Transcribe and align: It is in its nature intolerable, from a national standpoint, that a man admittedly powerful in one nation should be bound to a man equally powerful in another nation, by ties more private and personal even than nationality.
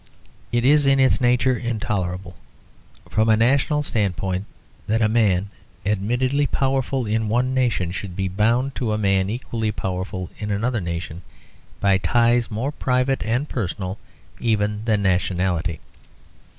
It 0.51 0.65
is 0.65 0.87
in 0.87 0.99
its 0.99 1.21
nature 1.21 1.55
intolerable, 1.55 2.35
from 3.07 3.29
a 3.29 3.37
national 3.37 3.83
standpoint, 3.83 4.45
that 4.87 4.99
a 4.99 5.07
man 5.07 5.51
admittedly 5.85 6.47
powerful 6.47 7.05
in 7.05 7.27
one 7.29 7.53
nation 7.53 7.91
should 7.91 8.15
be 8.15 8.27
bound 8.27 8.73
to 8.77 8.93
a 8.93 8.97
man 8.97 9.29
equally 9.29 9.71
powerful 9.71 10.31
in 10.39 10.49
another 10.49 10.81
nation, 10.81 11.21
by 11.79 11.99
ties 11.99 12.49
more 12.49 12.71
private 12.71 13.21
and 13.21 13.47
personal 13.47 13.99
even 14.39 14.85
than 14.85 15.03
nationality. 15.03 15.79